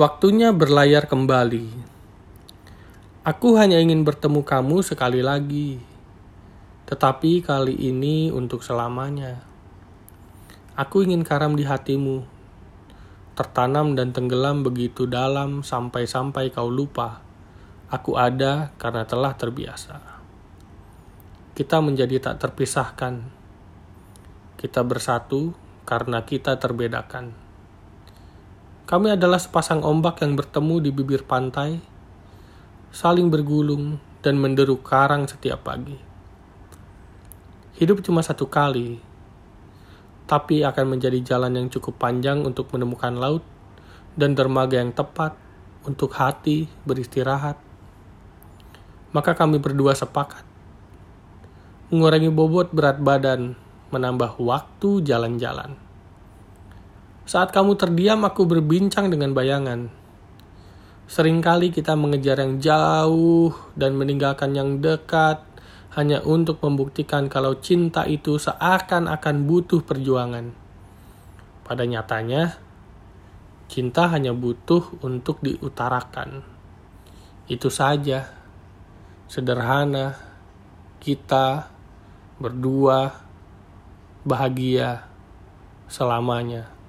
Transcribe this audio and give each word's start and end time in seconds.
Waktunya 0.00 0.48
berlayar 0.48 1.04
kembali. 1.04 1.68
Aku 3.20 3.60
hanya 3.60 3.76
ingin 3.76 4.00
bertemu 4.00 4.40
kamu 4.48 4.80
sekali 4.80 5.20
lagi, 5.20 5.76
tetapi 6.88 7.44
kali 7.44 7.76
ini 7.76 8.32
untuk 8.32 8.64
selamanya. 8.64 9.44
Aku 10.72 11.04
ingin 11.04 11.20
karam 11.20 11.52
di 11.52 11.68
hatimu, 11.68 12.24
tertanam 13.36 13.92
dan 13.92 14.16
tenggelam 14.16 14.64
begitu 14.64 15.04
dalam 15.04 15.60
sampai-sampai 15.60 16.48
kau 16.48 16.72
lupa. 16.72 17.20
Aku 17.92 18.16
ada 18.16 18.72
karena 18.80 19.04
telah 19.04 19.36
terbiasa. 19.36 20.00
Kita 21.52 21.76
menjadi 21.84 22.24
tak 22.24 22.40
terpisahkan. 22.40 23.20
Kita 24.56 24.80
bersatu 24.80 25.52
karena 25.84 26.24
kita 26.24 26.56
terbedakan. 26.56 27.49
Kami 28.90 29.14
adalah 29.14 29.38
sepasang 29.38 29.86
ombak 29.86 30.18
yang 30.26 30.34
bertemu 30.34 30.82
di 30.82 30.90
bibir 30.90 31.22
pantai, 31.22 31.78
saling 32.90 33.30
bergulung 33.30 34.02
dan 34.18 34.34
menderu 34.34 34.82
karang 34.82 35.30
setiap 35.30 35.62
pagi. 35.62 35.94
Hidup 37.78 38.02
cuma 38.02 38.18
satu 38.26 38.50
kali, 38.50 38.98
tapi 40.26 40.66
akan 40.66 40.98
menjadi 40.98 41.22
jalan 41.22 41.54
yang 41.54 41.70
cukup 41.70 42.02
panjang 42.02 42.42
untuk 42.42 42.66
menemukan 42.74 43.14
laut 43.14 43.46
dan 44.18 44.34
dermaga 44.34 44.82
yang 44.82 44.90
tepat 44.90 45.38
untuk 45.86 46.10
hati 46.18 46.66
beristirahat. 46.82 47.62
Maka 49.14 49.38
kami 49.38 49.62
berdua 49.62 49.94
sepakat 49.94 50.50
mengurangi 51.90 52.30
bobot 52.30 52.70
berat 52.70 53.02
badan, 53.02 53.58
menambah 53.90 54.38
waktu 54.38 55.02
jalan-jalan. 55.02 55.89
Saat 57.30 57.54
kamu 57.54 57.78
terdiam, 57.78 58.26
aku 58.26 58.42
berbincang 58.42 59.06
dengan 59.06 59.30
bayangan. 59.30 59.86
Seringkali 61.06 61.70
kita 61.70 61.94
mengejar 61.94 62.42
yang 62.42 62.58
jauh 62.58 63.54
dan 63.78 63.94
meninggalkan 63.94 64.50
yang 64.50 64.82
dekat 64.82 65.38
hanya 65.94 66.26
untuk 66.26 66.58
membuktikan 66.58 67.30
kalau 67.30 67.54
cinta 67.62 68.02
itu 68.02 68.34
seakan-akan 68.34 69.46
butuh 69.46 69.78
perjuangan. 69.78 70.50
Pada 71.62 71.86
nyatanya, 71.86 72.58
cinta 73.70 74.10
hanya 74.10 74.34
butuh 74.34 74.98
untuk 74.98 75.38
diutarakan. 75.38 76.42
Itu 77.46 77.70
saja. 77.70 78.26
Sederhana, 79.30 80.18
kita 80.98 81.70
berdua 82.42 83.22
bahagia 84.26 85.06
selamanya. 85.86 86.79